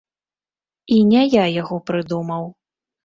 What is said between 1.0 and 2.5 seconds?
не я яго прыдумаў.